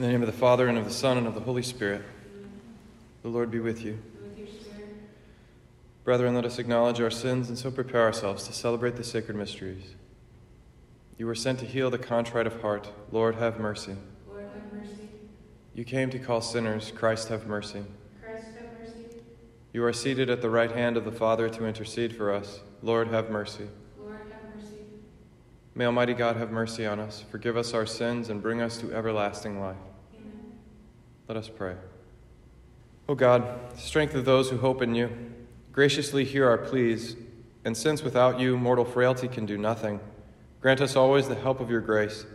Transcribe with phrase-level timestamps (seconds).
[0.00, 2.00] In the name of the Father, and of the Son, and of the Holy Spirit.
[3.20, 3.98] The Lord be with you.
[6.04, 9.94] Brethren, let us acknowledge our sins and so prepare ourselves to celebrate the sacred mysteries.
[11.18, 12.90] You were sent to heal the contrite of heart.
[13.12, 13.94] Lord, have mercy.
[14.26, 15.10] Lord, have mercy.
[15.74, 16.90] You came to call sinners.
[16.96, 17.84] Christ, have mercy.
[18.22, 19.20] Christ, have mercy.
[19.74, 22.60] You are seated at the right hand of the Father to intercede for us.
[22.82, 23.68] Lord, have mercy.
[23.98, 24.78] Lord, have mercy.
[25.74, 28.94] May Almighty God have mercy on us, forgive us our sins, and bring us to
[28.94, 29.76] everlasting life.
[31.30, 31.76] Let us pray.
[33.08, 35.16] O God, strength of those who hope in you,
[35.70, 37.14] graciously hear our pleas,
[37.64, 40.00] and since without you mortal frailty can do nothing,
[40.60, 42.26] grant us always the help of your grace,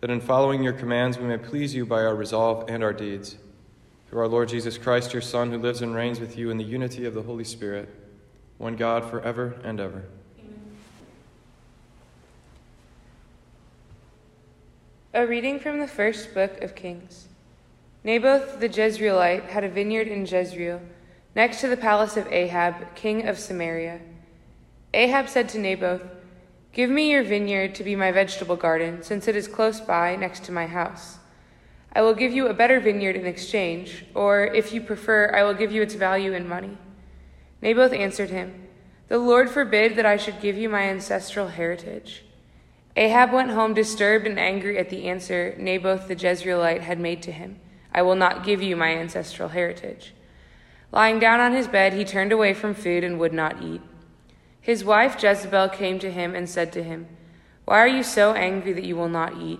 [0.00, 3.38] that in following your commands we may please you by our resolve and our deeds.
[4.08, 6.64] Through our Lord Jesus Christ, your Son, who lives and reigns with you in the
[6.64, 7.88] unity of the Holy Spirit,
[8.58, 10.04] one God forever and ever.
[10.38, 10.76] Amen.
[15.12, 17.27] A reading from the first book of Kings.
[18.04, 20.80] Naboth the Jezreelite had a vineyard in Jezreel,
[21.34, 24.00] next to the palace of Ahab, king of Samaria.
[24.94, 26.02] Ahab said to Naboth,
[26.72, 30.44] Give me your vineyard to be my vegetable garden, since it is close by, next
[30.44, 31.18] to my house.
[31.92, 35.54] I will give you a better vineyard in exchange, or, if you prefer, I will
[35.54, 36.78] give you its value in money.
[37.60, 38.68] Naboth answered him,
[39.08, 42.24] The Lord forbid that I should give you my ancestral heritage.
[42.96, 47.32] Ahab went home disturbed and angry at the answer Naboth the Jezreelite had made to
[47.32, 47.58] him
[47.98, 50.14] I will not give you my ancestral heritage.
[50.92, 53.80] Lying down on his bed, he turned away from food and would not eat.
[54.60, 57.08] His wife Jezebel came to him and said to him,
[57.64, 59.58] Why are you so angry that you will not eat?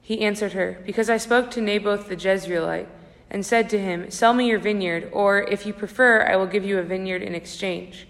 [0.00, 2.86] He answered her, Because I spoke to Naboth the Jezreelite
[3.28, 6.64] and said to him, Sell me your vineyard, or if you prefer, I will give
[6.64, 8.08] you a vineyard in exchange.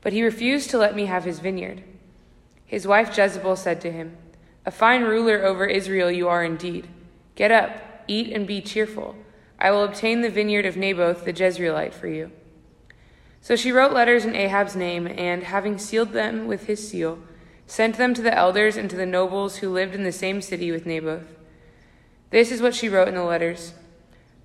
[0.00, 1.82] But he refused to let me have his vineyard.
[2.66, 4.16] His wife Jezebel said to him,
[4.64, 6.86] A fine ruler over Israel you are indeed.
[7.34, 9.16] Get up, eat, and be cheerful.
[9.58, 12.32] I will obtain the vineyard of Naboth the Jezreelite for you.
[13.40, 17.18] So she wrote letters in Ahab's name, and, having sealed them with his seal,
[17.66, 20.70] sent them to the elders and to the nobles who lived in the same city
[20.70, 21.36] with Naboth.
[22.30, 23.74] This is what she wrote in the letters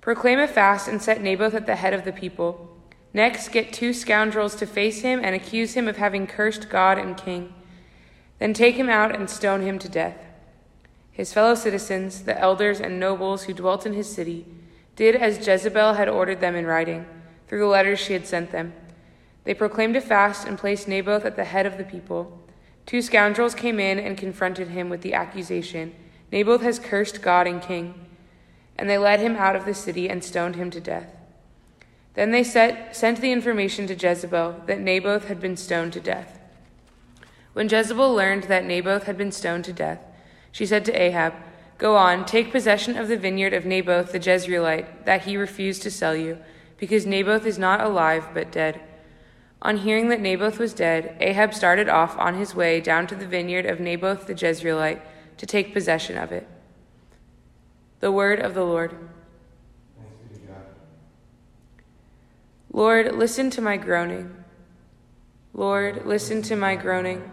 [0.00, 2.70] Proclaim a fast and set Naboth at the head of the people.
[3.12, 7.16] Next, get two scoundrels to face him and accuse him of having cursed God and
[7.16, 7.52] king.
[8.38, 10.25] Then take him out and stone him to death.
[11.16, 14.44] His fellow citizens, the elders and nobles who dwelt in his city,
[14.96, 17.06] did as Jezebel had ordered them in writing,
[17.48, 18.74] through the letters she had sent them.
[19.44, 22.38] They proclaimed a fast and placed Naboth at the head of the people.
[22.84, 25.94] Two scoundrels came in and confronted him with the accusation
[26.30, 27.94] Naboth has cursed God and king.
[28.76, 31.16] And they led him out of the city and stoned him to death.
[32.12, 36.38] Then they set, sent the information to Jezebel that Naboth had been stoned to death.
[37.54, 40.00] When Jezebel learned that Naboth had been stoned to death,
[40.56, 41.34] she said to Ahab,
[41.76, 45.90] Go on, take possession of the vineyard of Naboth the Jezreelite that he refused to
[45.90, 46.38] sell you,
[46.78, 48.80] because Naboth is not alive but dead.
[49.60, 53.26] On hearing that Naboth was dead, Ahab started off on his way down to the
[53.26, 55.02] vineyard of Naboth the Jezreelite
[55.36, 56.48] to take possession of it.
[58.00, 58.96] The word of the Lord.
[62.72, 64.34] Lord, listen to my groaning.
[65.52, 67.30] Lord, listen to my groaning.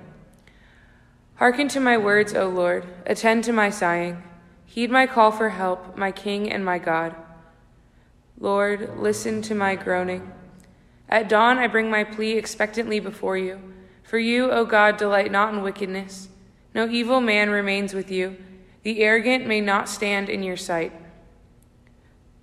[1.44, 2.88] Hearken to my words, O Lord.
[3.06, 4.24] Attend to my sighing.
[4.66, 7.14] Heed my call for help, my King and my God.
[8.40, 10.32] Lord, listen to my groaning.
[11.10, 13.60] At dawn I bring my plea expectantly before you.
[14.04, 16.30] For you, O God, delight not in wickedness.
[16.74, 18.38] No evil man remains with you.
[18.84, 20.94] The arrogant may not stand in your sight.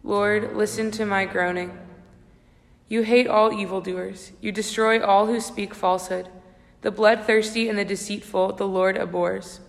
[0.04, 1.72] Lord, listen to my groaning.
[2.86, 4.32] You hate all evildoers.
[4.42, 6.28] You destroy all who speak falsehood.
[6.82, 9.60] The bloodthirsty and the deceitful the Lord abhors.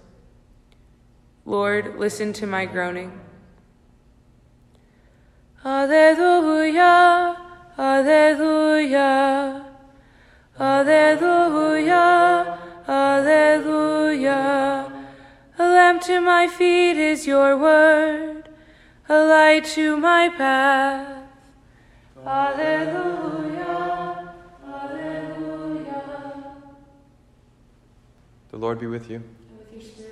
[1.46, 3.20] Lord, listen to my groaning.
[5.66, 7.38] Alleluia,
[7.78, 9.66] Alleluia,
[10.60, 14.92] Alleluia, Alleluia.
[15.60, 18.48] A lamp to my feet is your word,
[19.10, 21.24] a light to my path.
[22.26, 23.51] Alleluia,
[28.52, 29.24] The Lord be with you.
[29.72, 30.06] And with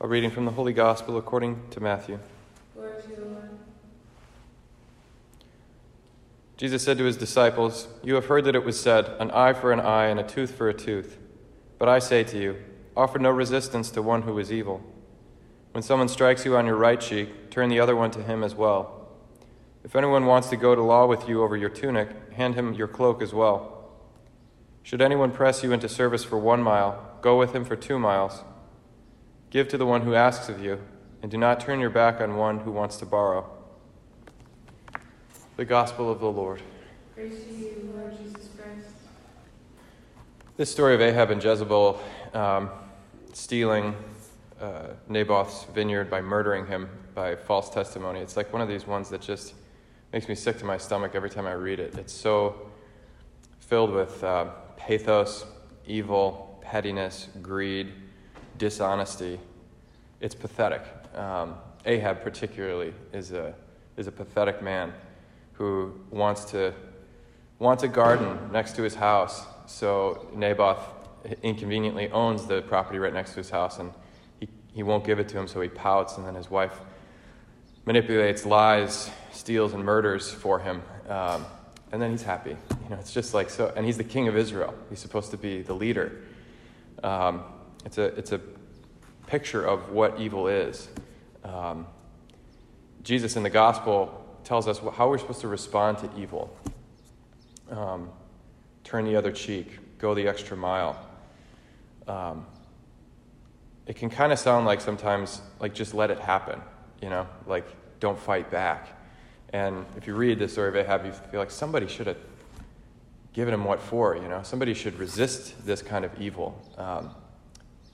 [0.00, 2.18] A reading from the Holy Gospel according to Matthew.
[2.74, 3.50] glory to the Lord.
[6.56, 9.72] Jesus said to his disciples, You have heard that it was said, An eye for
[9.72, 11.18] an eye and a tooth for a tooth.
[11.78, 12.56] But I say to you,
[12.96, 14.82] offer no resistance to one who is evil.
[15.72, 18.54] When someone strikes you on your right cheek, turn the other one to him as
[18.54, 19.10] well.
[19.84, 22.88] If anyone wants to go to law with you over your tunic, hand him your
[22.88, 23.90] cloak as well.
[24.82, 28.42] Should anyone press you into service for one mile, go with him for two miles.
[29.50, 30.80] Give to the one who asks of you,
[31.22, 33.48] and do not turn your back on one who wants to borrow.
[35.56, 36.62] The Gospel of the Lord.
[37.14, 38.88] Praise to you, Lord Jesus Christ.
[40.56, 42.00] This story of Ahab and Jezebel
[42.32, 42.70] um,
[43.32, 43.94] stealing
[44.60, 49.08] uh, Naboth's vineyard by murdering him by false testimony, it's like one of these ones
[49.10, 49.54] that just
[50.12, 51.96] makes me sick to my stomach every time I read it.
[51.96, 52.70] It's so
[53.58, 54.46] filled with uh,
[54.76, 55.44] pathos,
[55.86, 57.92] evil, pettiness, greed,
[58.56, 59.40] dishonesty.
[60.20, 60.82] It's pathetic.
[61.16, 63.52] Um, Ahab, particularly, is a,
[63.96, 64.92] is a pathetic man
[65.54, 66.72] who wants to
[67.58, 69.44] wants a garden next to his house.
[69.66, 70.78] So Naboth
[71.42, 73.92] inconveniently owns the property right next to his house, and
[74.38, 76.80] he, he won't give it to him, so he pouts, and then his wife
[77.84, 80.80] manipulates, lies, steals, and murders for him.
[81.08, 81.44] Um,
[81.92, 82.56] and then he's happy.
[82.84, 83.72] You know, it's just like so.
[83.76, 84.72] And he's the king of Israel.
[84.88, 86.22] He's supposed to be the leader.
[87.02, 87.44] Um,
[87.84, 88.40] it's a it's a
[89.26, 90.88] picture of what evil is.
[91.44, 91.86] Um,
[93.02, 96.54] Jesus in the gospel tells us how we're supposed to respond to evil.
[97.70, 98.10] Um,
[98.84, 100.98] turn the other cheek, go the extra mile.
[102.08, 102.44] Um,
[103.86, 106.60] it can kind of sound like sometimes, like just let it happen,
[107.00, 107.66] you know, like
[108.00, 108.88] don't fight back.
[109.52, 112.16] And if you read the story of Ahab, you feel like somebody should have
[113.32, 116.60] given him what for, you know, somebody should resist this kind of evil.
[116.76, 117.10] Um,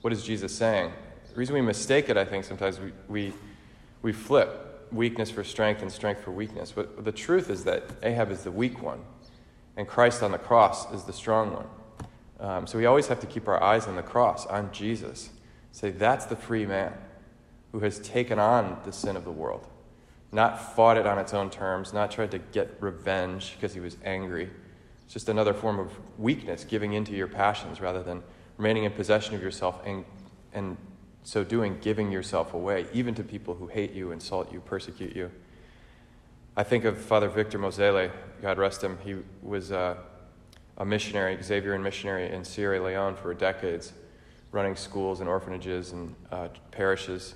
[0.01, 0.91] what is Jesus saying?
[1.29, 3.33] The reason we mistake it, I think, sometimes we, we,
[4.01, 6.71] we flip weakness for strength and strength for weakness.
[6.71, 9.01] But the truth is that Ahab is the weak one,
[9.75, 11.67] and Christ on the cross is the strong one.
[12.39, 15.29] Um, so we always have to keep our eyes on the cross, on Jesus.
[15.71, 16.93] Say, that's the free man
[17.71, 19.67] who has taken on the sin of the world,
[20.31, 23.97] not fought it on its own terms, not tried to get revenge because he was
[24.03, 24.49] angry.
[25.07, 25.89] It's just another form of
[26.19, 28.21] weakness, giving into your passions rather than
[28.57, 30.03] remaining in possession of yourself and,
[30.51, 30.75] and
[31.23, 35.31] so doing, giving yourself away, even to people who hate you, insult you, persecute you.
[36.57, 38.11] I think of Father Victor Mosele,
[38.41, 38.97] God rest him.
[39.01, 39.95] He was uh,
[40.77, 43.93] a missionary, Xaverian missionary in Sierra Leone for decades,
[44.51, 47.35] running schools and orphanages and uh, parishes.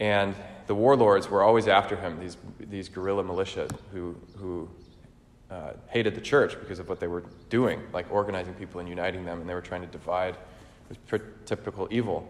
[0.00, 0.34] And
[0.66, 4.68] the warlords were always after him, these, these guerrilla militia who, who
[5.50, 9.24] uh, hated the church because of what they were doing, like organizing people and uniting
[9.24, 10.36] them, and they were trying to divide.
[10.90, 12.28] It was typical evil.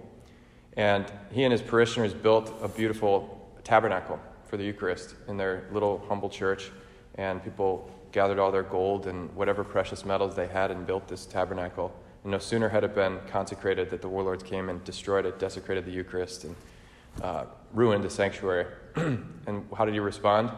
[0.76, 6.04] And he and his parishioners built a beautiful tabernacle for the Eucharist in their little
[6.08, 6.70] humble church.
[7.16, 11.26] And people gathered all their gold and whatever precious metals they had and built this
[11.26, 11.92] tabernacle.
[12.22, 15.84] And no sooner had it been consecrated that the warlords came and destroyed it, desecrated
[15.84, 16.56] the Eucharist, and
[17.22, 17.44] uh,
[17.74, 18.66] ruined the sanctuary.
[18.96, 20.50] and how did he respond?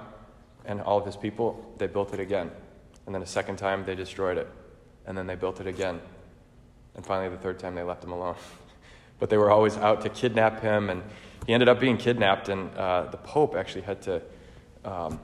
[0.65, 2.51] And all of his people, they built it again.
[3.07, 4.49] And then a second time, they destroyed it.
[5.07, 6.01] And then they built it again.
[6.95, 8.37] And finally, the third time, they left him alone.
[9.19, 10.91] but they were always out to kidnap him.
[10.91, 11.03] And
[11.47, 14.23] he ended up being kidnapped, and uh, the Pope actually had to
[14.85, 15.21] um,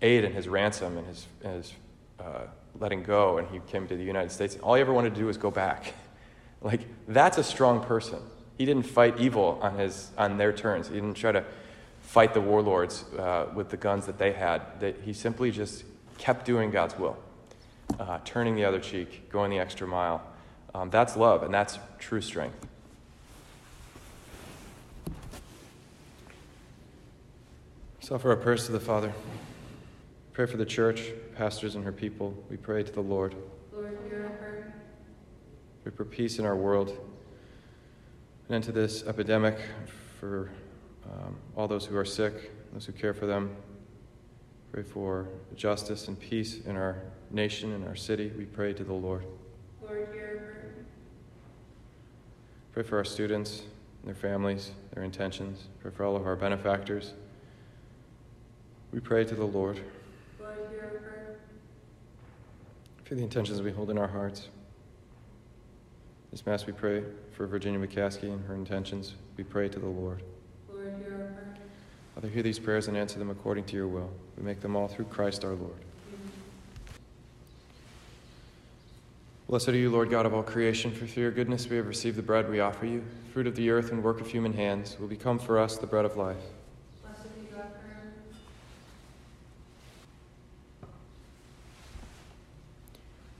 [0.00, 1.72] aid in his ransom and his, his
[2.18, 2.46] uh,
[2.78, 3.38] letting go.
[3.38, 4.54] And he came to the United States.
[4.54, 5.94] And all he ever wanted to do was go back.
[6.62, 8.20] like, that's a strong person.
[8.58, 11.44] He didn't fight evil on, his, on their terms, he didn't try to
[12.02, 14.80] fight the warlords uh, with the guns that they had.
[14.80, 15.84] That he simply just
[16.18, 17.16] kept doing God's will,
[17.98, 20.22] uh, turning the other cheek, going the extra mile.
[20.74, 22.66] Um, that's love, and that's true strength.
[28.00, 29.12] So offer our prayers to the Father.
[30.32, 32.34] Pray for the church, pastors, and her people.
[32.50, 33.34] We pray to the Lord.
[33.72, 34.74] Lord, hear our prayer.
[35.82, 36.98] Pray for peace in our world,
[38.48, 39.58] and into this epidemic,
[40.18, 40.50] for
[41.10, 43.56] um, all those who are sick, those who care for them.
[44.72, 48.32] Pray for justice and peace in our nation and our city.
[48.36, 49.24] We pray to the Lord.
[49.82, 50.74] Lord, hear our prayer.
[52.72, 53.62] Pray for our students
[54.04, 55.68] their families, their intentions.
[55.80, 57.12] Pray for all of our benefactors.
[58.92, 59.80] We pray to the Lord
[60.40, 61.38] Lord, hear
[63.04, 64.48] for the intentions we hold in our hearts.
[66.30, 69.14] This Mass, we pray for Virginia McCaskey and her intentions.
[69.36, 69.92] We pray to the Lord.
[69.92, 70.41] Lord, hear our prayer.
[72.14, 74.10] Father, hear these prayers and answer them according to your will.
[74.36, 75.72] We make them all through Christ our Lord.
[79.48, 82.16] Blessed are you, Lord God of all creation, for through your goodness we have received
[82.16, 83.04] the bread we offer you.
[83.32, 86.04] Fruit of the earth and work of human hands will become for us the bread
[86.04, 86.36] of life.
[87.02, 88.12] Blessed be God forever.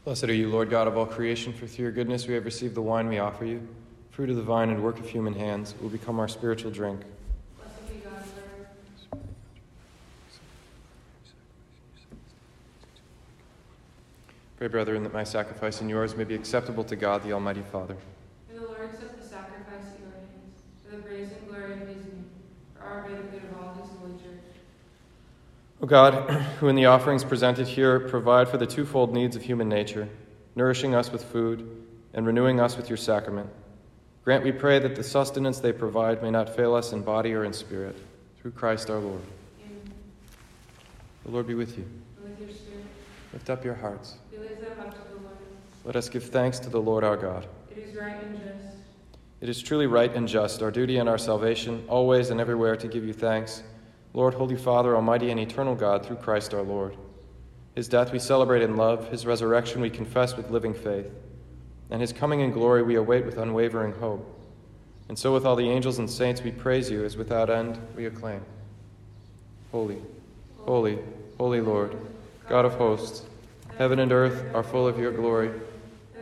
[0.04, 2.74] Blessed are you, Lord God of all creation, for through your goodness we have received
[2.74, 3.66] the wine we offer you.
[4.10, 7.00] Fruit of the vine and work of human hands will become our spiritual drink.
[14.62, 17.96] Pray, brethren, that my sacrifice and yours may be acceptable to God, the Almighty Father.
[18.48, 21.78] May the Lord accept the sacrifice at your hands, for the praise and glory of
[21.80, 22.26] his name,
[22.72, 24.44] for our benefit of all his holy church.
[25.80, 29.68] O God, who in the offerings presented here provide for the twofold needs of human
[29.68, 30.08] nature,
[30.54, 33.50] nourishing us with food and renewing us with your sacrament,
[34.24, 37.42] grant, we pray, that the sustenance they provide may not fail us in body or
[37.42, 37.96] in spirit.
[38.40, 39.22] Through Christ our Lord.
[39.60, 39.92] Amen.
[41.24, 41.84] The Lord be with you.
[42.22, 42.38] With
[43.32, 44.18] Lift up your hearts.
[45.84, 47.46] Let us give thanks to the Lord our God.
[47.70, 48.76] It is right and just.
[49.40, 52.86] It is truly right and just, our duty and our salvation, always and everywhere to
[52.86, 53.64] give you thanks,
[54.14, 56.96] Lord, Holy Father, Almighty and eternal God, through Christ our Lord.
[57.74, 61.10] His death we celebrate in love, his resurrection we confess with living faith,
[61.90, 64.28] and his coming in glory we await with unwavering hope.
[65.08, 68.06] And so, with all the angels and saints, we praise you as without end we
[68.06, 68.42] acclaim
[69.72, 69.98] Holy,
[70.58, 70.98] holy,
[71.38, 71.96] holy Lord,
[72.48, 73.24] God of hosts,
[73.78, 75.50] heaven and earth are full of your glory.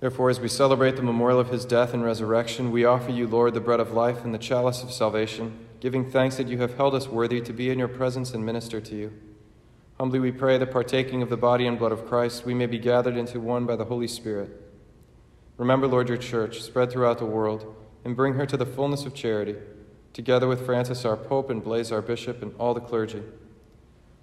[0.00, 3.54] Therefore, as we celebrate the memorial of his death and resurrection, we offer you, Lord,
[3.54, 6.94] the bread of life and the chalice of salvation, giving thanks that you have held
[6.94, 9.12] us worthy to be in your presence and minister to you.
[9.98, 12.78] Humbly we pray that partaking of the body and blood of Christ, we may be
[12.78, 14.50] gathered into one by the Holy Spirit.
[15.56, 17.74] Remember, Lord, your church, spread throughout the world,
[18.04, 19.56] and bring her to the fullness of charity,
[20.12, 23.24] together with Francis, our Pope, and Blase, our Bishop, and all the clergy.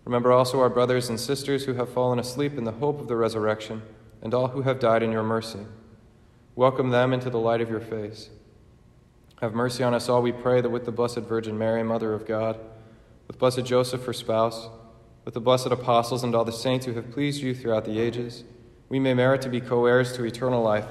[0.05, 3.17] Remember also our brothers and sisters who have fallen asleep in the hope of the
[3.17, 3.82] resurrection,
[4.25, 5.60] and all who have died in your mercy.
[6.55, 8.29] Welcome them into the light of your face.
[9.39, 12.25] Have mercy on us all, we pray, that with the Blessed Virgin Mary, Mother of
[12.25, 12.60] God,
[13.27, 14.67] with Blessed Joseph, her spouse,
[15.25, 18.44] with the blessed apostles and all the saints who have pleased you throughout the ages,
[18.89, 20.88] we may merit to be co heirs to eternal life,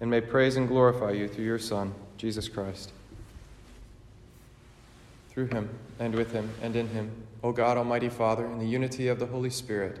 [0.00, 2.90] and may praise and glorify you through your Son, Jesus Christ.
[5.28, 5.70] Through him,
[6.00, 7.12] and with him, and in him,
[7.44, 10.00] O God, Almighty Father, in the unity of the Holy Spirit,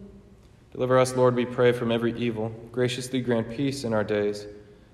[0.71, 2.49] Deliver us, Lord, we pray, from every evil.
[2.71, 4.45] Graciously grant peace in our days,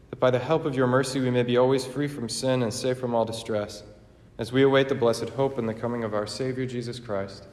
[0.10, 2.74] that by the help of your mercy we may be always free from sin and
[2.74, 3.84] safe from all distress,
[4.39, 7.43] as we await the blessed hope and the coming of our Savior Jesus Christ.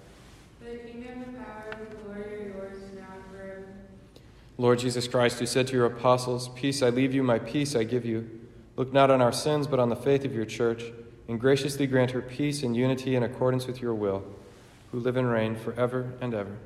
[0.61, 3.67] The kingdom, the power, and the glory are yours now and forever.
[4.57, 7.85] Lord Jesus Christ, who said to your apostles, Peace I leave you, my peace I
[7.85, 8.31] give you,
[8.77, 10.85] look not on our sins, but on the faith of your church,
[11.29, 14.25] and graciously grant her peace and unity in accordance with your will,
[14.93, 16.57] who live and reign forever and ever.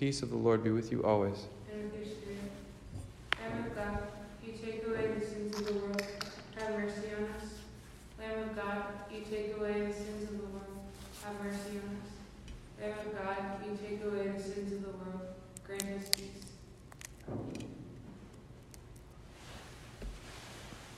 [0.00, 0.06] Amen.
[0.06, 1.46] The peace of the Lord be with you always.
[1.70, 2.38] And with your spirit.
[3.38, 3.98] Lamb of God,
[4.42, 6.02] you take away the sins of the world.
[6.56, 7.50] Have mercy on us.
[8.18, 10.78] Lamb of God, you take away the sins of the world.
[11.22, 12.10] Have mercy on us.
[12.80, 15.20] Lamb of God, you take away the sins of the world.
[15.66, 16.46] Grant us peace.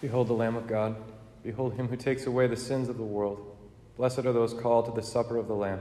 [0.00, 0.97] Behold the Lamb of God.
[1.42, 3.56] Behold him who takes away the sins of the world.
[3.97, 5.80] Blessed are those called to the supper of the Lamb.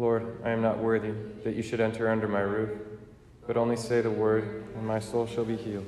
[0.00, 1.12] Lord, I am not worthy
[1.44, 2.70] that you should enter under my roof,
[3.46, 5.84] but only say the word, and my soul shall be healed.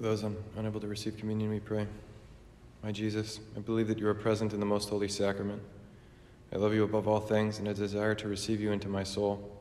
[0.00, 1.86] Of those un- unable to receive communion, we pray.
[2.82, 5.60] My Jesus, I believe that you are present in the most holy sacrament.
[6.50, 9.60] I love you above all things and I desire to receive you into my soul.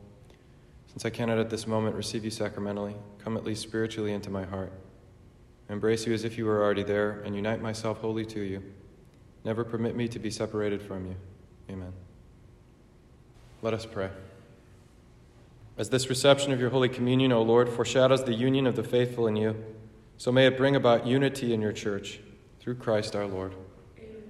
[0.87, 4.45] Since I cannot at this moment receive you sacramentally, come at least spiritually into my
[4.45, 4.71] heart.
[5.69, 8.63] I embrace you as if you were already there and unite myself wholly to you.
[9.43, 11.15] Never permit me to be separated from you.
[11.69, 11.91] Amen.
[13.61, 14.09] Let us pray.
[15.77, 19.27] As this reception of your Holy Communion, O Lord, foreshadows the union of the faithful
[19.27, 19.61] in you,
[20.19, 22.19] so may it bring about unity in your church
[22.59, 23.53] through Christ our Lord.
[23.97, 24.21] Amen.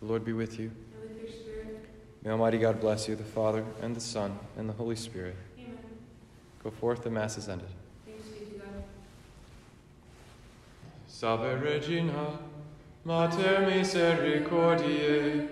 [0.00, 0.72] The Lord be with you.
[1.00, 1.84] And with your spirit.
[2.24, 5.36] May Almighty God bless you, the Father, and the Son, and the Holy Spirit.
[5.56, 5.78] Amen.
[6.64, 7.68] Go forth, the Mass is ended.
[8.04, 8.82] Thanks be to God.
[11.06, 12.40] Salve Regina,
[13.04, 15.48] Mater misericordiae,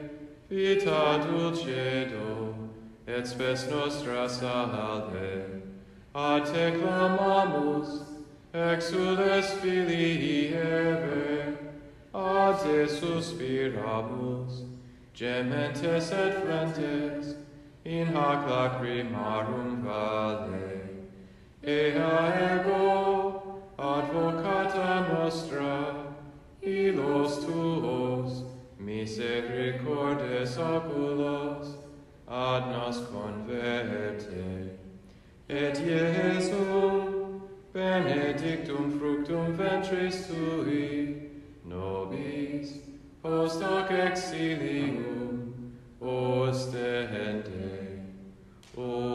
[0.50, 2.56] vita dulcedo,
[3.06, 5.62] et spes nostra salve.
[6.12, 8.13] A te clamamus,
[8.54, 11.58] exules filii Eve,
[12.14, 14.62] a te suspiramus,
[15.12, 17.34] gementes et flentes,
[17.84, 20.88] in hac lacrimarum vale.
[21.64, 22.14] Ea
[22.52, 26.14] ego, advocata nostra,
[26.62, 28.44] ilos tuos,
[28.78, 31.76] misericordes oculos,
[32.28, 34.78] ad nos converte.
[35.48, 36.93] Et Iesum,
[38.04, 41.30] benedictum fructum ventris tui,
[41.64, 42.76] nobis,
[43.22, 45.40] post hoc exilium,
[46.00, 47.72] ostende,
[48.76, 49.13] ostende,